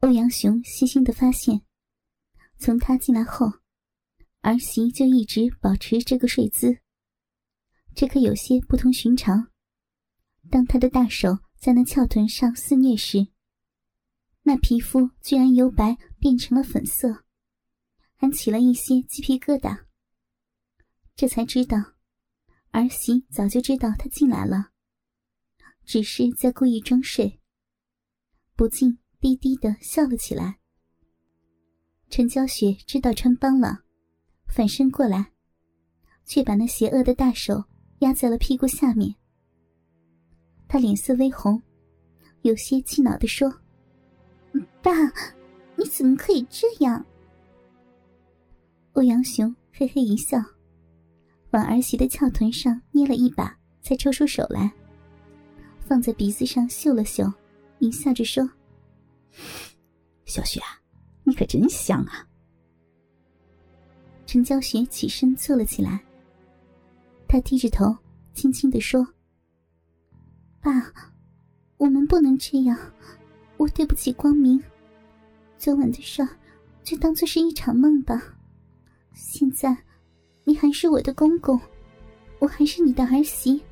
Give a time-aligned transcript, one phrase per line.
[0.00, 1.60] 欧阳雄细心的发现，
[2.56, 3.46] 从他进来后，
[4.40, 6.78] 儿媳就一直保持这个睡姿。
[7.94, 9.50] 这可有些不同寻常。
[10.50, 13.28] 当他的大手在那翘臀上肆虐时，
[14.42, 17.26] 那皮肤居然由白变成了粉色，
[18.16, 19.84] 还起了一些鸡皮疙瘩。
[21.14, 21.76] 这才知道，
[22.70, 24.70] 儿媳早就知道他进来了，
[25.84, 27.38] 只是在故意装睡。
[28.56, 30.56] 不禁低低的笑了起来。
[32.08, 33.80] 陈娇雪知道穿帮了，
[34.48, 35.30] 反身过来，
[36.24, 37.62] 却把那邪恶的大手
[38.00, 39.14] 压在了屁股下面。
[40.66, 41.60] 他脸色微红，
[42.42, 43.52] 有些气恼的说
[44.82, 44.90] ：“爸，
[45.76, 47.04] 你怎么可以这样？”
[48.94, 50.38] 欧阳雄嘿嘿一笑，
[51.50, 54.72] 往儿媳的翘臀上捏了一把，才抽出手来，
[55.80, 57.32] 放在鼻子上嗅了嗅，
[57.78, 58.48] 淫笑着说
[60.24, 60.80] ：“小雪啊，
[61.24, 62.26] 你可真香啊！”
[64.26, 66.00] 陈娇雪起身坐了起来，
[67.26, 67.96] 她低着头，
[68.32, 69.06] 轻轻的说。
[70.60, 70.92] 爸，
[71.78, 72.78] 我们不能这样，
[73.56, 74.62] 我对不起光明。
[75.58, 76.28] 昨晚的事儿，
[76.84, 78.22] 就当做是一场梦吧。
[79.14, 79.76] 现在，
[80.44, 81.60] 你还是我的公公，
[82.38, 83.62] 我还是你的儿媳，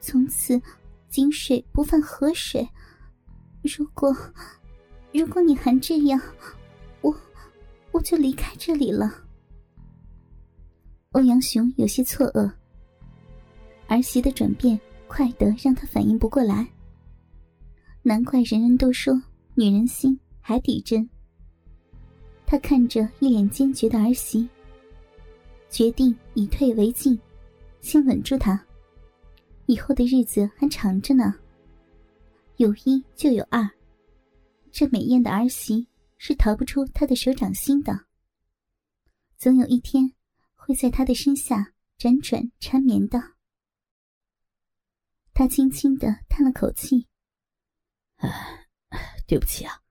[0.00, 0.60] 从此
[1.08, 2.68] 井水不犯河水。
[3.62, 4.14] 如果，
[5.12, 6.20] 如果你还这样，
[7.00, 7.14] 我，
[7.92, 9.12] 我就离开这里了。
[11.12, 12.50] 欧阳雄有些错愕，
[13.88, 14.80] 儿媳的转变。
[15.12, 16.64] 快得让他反应不过来。
[18.00, 19.12] 难怪人人都说
[19.56, 21.10] 女人心海底针。
[22.46, 24.48] 他看着一脸坚决的儿媳，
[25.68, 27.18] 决定以退为进，
[27.80, 28.64] 先稳住她。
[29.66, 31.34] 以后的日子还长着呢。
[32.58, 33.68] 有一就有二，
[34.72, 38.06] 这美艳的儿媳是逃不出他的手掌心的。
[39.36, 40.14] 总有一天，
[40.54, 43.34] 会在他的身下辗转缠绵的。
[45.32, 47.06] 他轻轻的叹了口气
[48.16, 48.68] ：“唉，
[49.26, 49.82] 对不起啊。”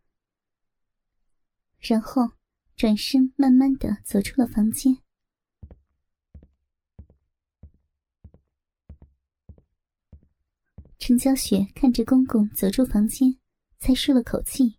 [1.79, 2.31] 然后
[2.75, 4.97] 转身慢慢的走出了房间。
[10.99, 13.38] 陈娇雪看着公公走出房间，
[13.79, 14.77] 才舒了口气，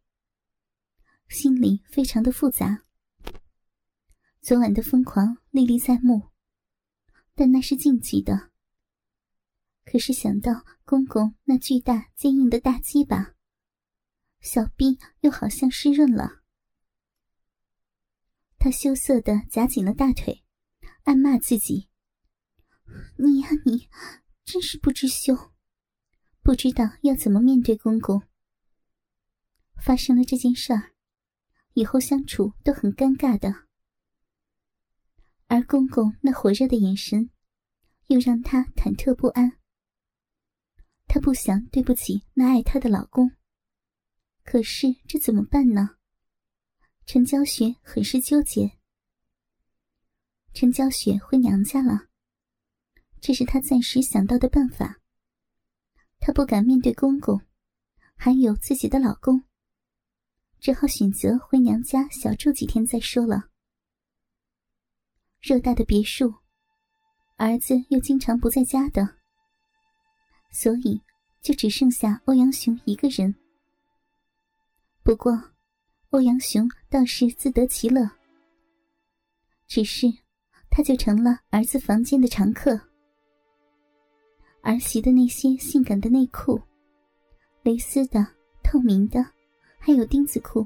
[1.28, 2.84] 心里非常的复杂。
[4.40, 6.30] 昨晚的疯狂历历在目，
[7.34, 8.50] 但那是禁忌的。
[9.84, 13.34] 可是想到公公那巨大坚硬的大鸡巴，
[14.40, 16.42] 小臂又好像湿润了。
[18.58, 20.44] 他羞涩的夹紧了大腿，
[21.04, 21.88] 暗骂自己
[23.16, 23.88] ：“你呀你，
[24.44, 25.52] 真是不知羞，
[26.42, 28.22] 不知道要怎么面对公公。
[29.80, 30.92] 发生了这件事儿，
[31.74, 33.66] 以后相处都很尴尬的。”
[35.48, 37.30] 而公公那火热的眼神，
[38.06, 39.58] 又让她忐忑不安。
[41.08, 43.32] 她不想对不起那爱她的老公，
[44.44, 45.96] 可是这怎么办呢？
[47.04, 48.78] 陈娇雪很是纠结。
[50.52, 52.08] 陈娇雪回娘家了，
[53.20, 55.00] 这是她暂时想到的办法。
[56.20, 57.40] 她不敢面对公公，
[58.14, 59.42] 还有自己的老公，
[60.60, 63.48] 只好选择回娘家小住几天再说了。
[65.42, 66.34] 偌大的别墅，
[67.36, 69.16] 儿子又经常不在家的。
[70.52, 71.00] 所以，
[71.40, 73.34] 就只剩下欧阳雄一个人。
[75.02, 75.32] 不过，
[76.10, 78.02] 欧阳雄倒是自得其乐。
[79.66, 80.06] 只是，
[80.70, 82.78] 他就成了儿子房间的常客。
[84.62, 86.60] 儿媳的那些性感的内裤、
[87.62, 88.26] 蕾丝的、
[88.62, 89.24] 透明的，
[89.80, 90.64] 还有钉子裤，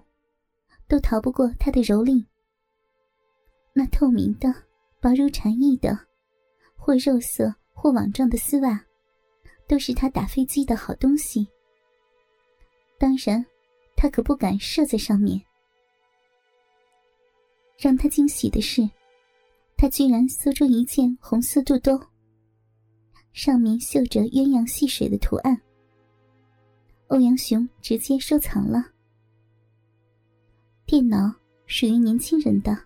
[0.86, 2.22] 都逃不过他的蹂躏。
[3.72, 4.52] 那透明的、
[5.00, 5.98] 薄如蝉翼的，
[6.76, 8.84] 或肉色或网状的丝袜。
[9.66, 11.48] 都是他打飞机的好东西。
[12.98, 13.42] 当然，
[13.96, 15.40] 他可不敢射在上面。
[17.78, 18.86] 让他惊喜的是，
[19.74, 21.98] 他居然搜出一件红色肚兜，
[23.32, 25.58] 上面绣着鸳鸯戏水的图案。
[27.08, 28.93] 欧阳雄直接收藏了。
[30.86, 31.34] 电脑
[31.66, 32.76] 属于年轻人的，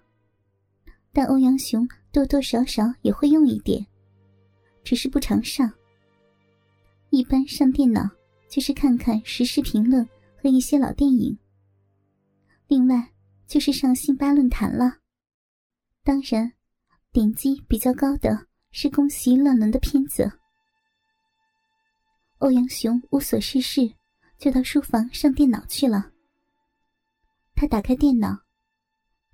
[1.13, 3.85] 但欧阳雄多多少少也会用一点，
[4.85, 5.71] 只是不常上。
[7.11, 8.09] 一般上电脑
[8.49, 11.37] 就是看看时事评论和一些老电影，
[12.69, 13.13] 另外
[13.49, 14.99] 就是上辛巴论坛了。
[16.05, 16.53] 当然，
[17.11, 20.31] 点击比较高的是宫崎乱伦的片子。
[22.39, 23.93] 欧阳雄无所事事，
[24.39, 26.13] 就到书房上电脑去了。
[27.61, 28.39] 他打开电脑，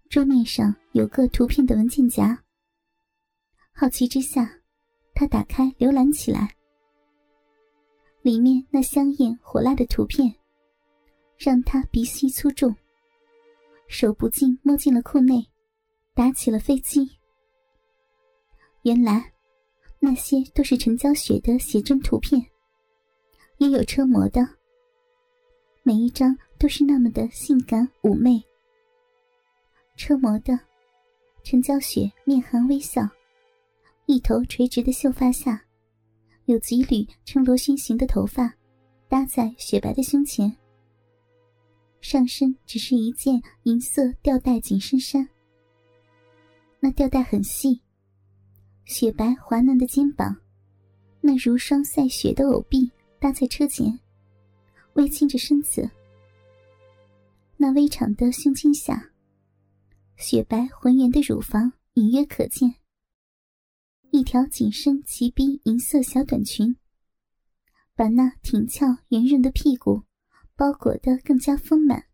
[0.09, 2.43] 桌面上有个图片的文件夹。
[3.71, 4.51] 好奇之下，
[5.15, 6.57] 他打开浏览起来。
[8.23, 10.35] 里面那香艳火辣的图片，
[11.37, 12.75] 让他鼻息粗重，
[13.89, 15.47] 手不禁摸进了裤内，
[16.15, 17.07] 打起了飞机。
[18.85, 19.35] 原来，
[19.99, 22.43] 那些都是陈娇雪的写真图片，
[23.59, 24.41] 也有车模的。
[25.83, 26.35] 每一张
[26.65, 28.43] 都是那么的性感妩媚。
[29.97, 30.59] 车模的
[31.43, 33.07] 陈娇雪面含微笑，
[34.07, 35.63] 一头垂直的秀发下，
[36.47, 38.51] 有几缕呈螺旋形的头发
[39.11, 40.51] 搭在雪白的胸前。
[42.01, 45.29] 上身只是一件银色吊带紧身衫，
[46.81, 47.79] 那吊带很细，
[48.87, 50.35] 雪白滑嫩的肩膀，
[51.21, 54.01] 那如霜赛雪的藕臂搭在车前。
[54.95, 55.91] 微倾着身子，
[57.57, 59.13] 那微长的胸襟下，
[60.17, 62.75] 雪白浑圆的乳房隐约可见。
[64.11, 66.77] 一条紧身齐逼银色小短裙，
[67.95, 70.05] 把那挺翘圆润的屁股
[70.57, 72.05] 包裹得更加丰满。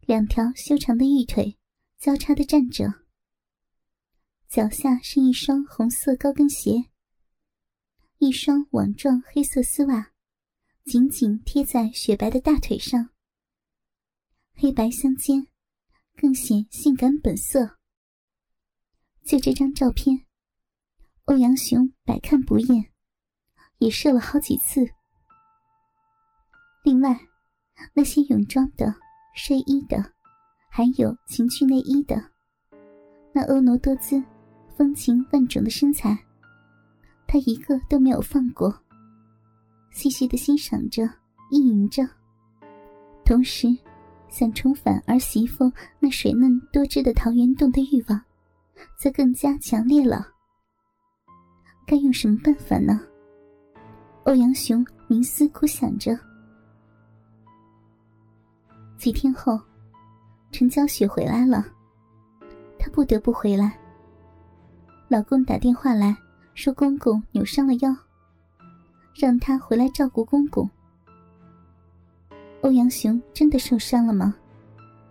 [0.00, 1.58] 两条修长的玉腿
[1.98, 3.04] 交叉的站着，
[4.48, 6.90] 脚下是一双红色高跟鞋，
[8.18, 10.12] 一双网状黑色丝袜。
[10.84, 13.10] 紧紧贴在雪白的大腿上，
[14.62, 15.46] 黑白相间，
[16.18, 17.78] 更显性感本色。
[19.24, 20.26] 就这张照片，
[21.24, 22.92] 欧阳雄百看不厌，
[23.78, 24.86] 也射了好几次。
[26.84, 27.18] 另外，
[27.94, 28.94] 那些泳装的、
[29.34, 30.12] 睡衣的，
[30.70, 32.22] 还有情趣内衣的，
[33.32, 34.22] 那婀娜多姿、
[34.76, 36.14] 风情万种的身材，
[37.26, 38.78] 他一个都没有放过。
[39.90, 41.02] 细细的欣赏着，
[41.50, 42.06] 意淫着，
[43.24, 43.66] 同时
[44.30, 48.22] 想重返儿媳妇那水嫩多汁的桃源洞的欲望，
[48.96, 50.26] 则更加强烈了。
[51.86, 53.00] 该用什么办法呢？
[54.24, 56.18] 欧阳雄冥思苦想着。
[58.96, 59.58] 几天后，
[60.52, 61.66] 陈娇雪回来了，
[62.78, 63.78] 她不得不回来。
[65.08, 66.16] 老公打电话来
[66.54, 67.94] 说，公公扭伤了腰。
[69.12, 70.70] 让他回来照顾公公。
[72.62, 74.34] 欧阳雄真的受伤了吗？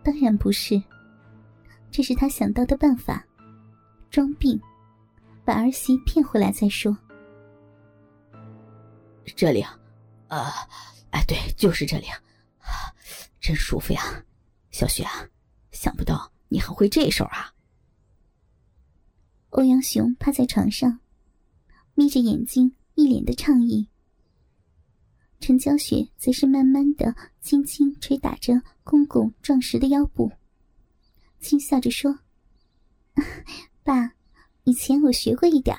[0.04, 0.82] 当然不是，
[1.92, 3.26] 这是他想到的办法，
[4.10, 4.60] 装病，
[5.44, 6.96] 把儿媳骗回来再说。
[9.36, 9.80] 这里啊，
[10.28, 10.52] 啊，
[11.12, 12.18] 哎，对，就是这里啊，
[13.40, 14.24] 真舒服呀，
[14.72, 15.28] 小雪啊，
[15.72, 17.54] 想不到你还会这手啊。
[19.50, 21.00] 欧阳雄趴在床上，
[21.96, 22.76] 眯着眼睛。
[22.96, 23.88] 一脸的畅意，
[25.40, 30.32] 陈娇雪则是慢慢的、轻轻捶打着公公壮实的腰部，
[31.40, 32.20] 轻笑着说
[33.84, 34.14] ：“爸，
[34.66, 35.76] 以前我学过一点。”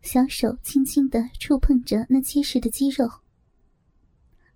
[0.00, 3.10] 小手轻轻的触碰着那结实的肌肉，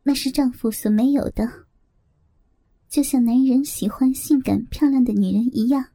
[0.05, 1.67] 那是丈夫所没有的，
[2.89, 5.91] 就像男人喜欢性感漂亮的女人一样，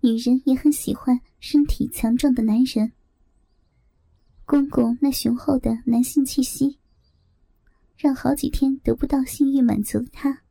[0.00, 2.92] 女人也很喜欢身体强壮的男人。
[4.46, 6.78] 公公那雄厚的男性气息，
[7.96, 10.42] 让好几天得不到性欲满足的他，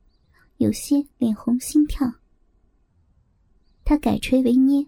[0.58, 2.16] 有些脸红心跳。
[3.86, 4.86] 他改锤为捏，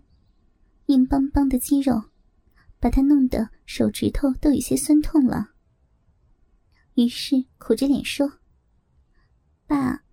[0.88, 2.04] 硬邦邦的肌肉，
[2.82, 5.52] 把他弄得手指头都有些酸痛了。
[6.96, 8.40] 于是苦着脸说
[9.68, 10.04] ：“爸，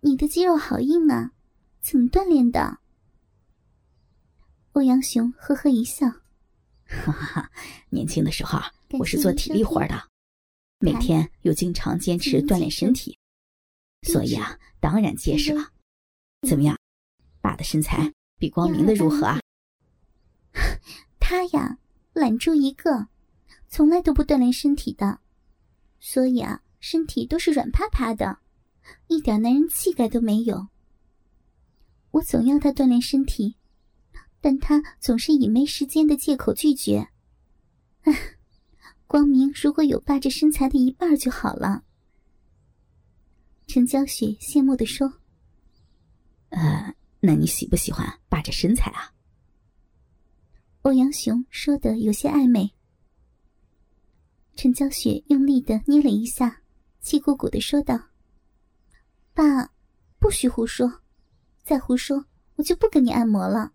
[0.00, 1.32] 你的肌肉好硬啊，
[1.82, 2.78] 怎么锻炼的？”
[4.72, 6.06] 欧阳雄呵呵一笑。
[6.88, 7.50] 哈哈，
[7.90, 8.58] 年轻的时候
[8.98, 10.08] 我是做体力活的，
[10.78, 13.18] 每天又经常坚持锻炼身体，
[14.02, 15.70] 所以啊，当然结实了。
[16.48, 16.78] 怎么样，
[17.42, 19.38] 爸的身材比光明的如何啊？
[21.20, 21.78] 他呀，
[22.14, 23.08] 懒猪一个，
[23.68, 25.20] 从来都不锻炼身体的，
[26.00, 28.38] 所以啊，身体都是软趴趴的，
[29.08, 30.68] 一点男人气概都没有。
[32.12, 33.56] 我总要他锻炼身体。
[34.40, 37.08] 但他总是以没时间的借口拒绝。
[38.02, 38.36] 唉，
[39.06, 41.82] 光明如果有爸这身材的一半就好了。
[43.66, 45.12] 陈娇雪羡慕的说
[46.50, 49.12] ：“呃，那你喜不喜欢爸这身材啊？”
[50.82, 52.72] 欧阳雄说的有些暧昧。
[54.56, 56.62] 陈娇雪用力的捏了一下，
[57.00, 58.00] 气鼓鼓的说道
[59.34, 59.70] ：“爸，
[60.18, 61.00] 不许胡说，
[61.62, 62.24] 再胡说
[62.56, 63.72] 我就不跟你按摩了。”